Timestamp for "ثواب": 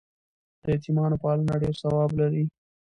1.81-2.11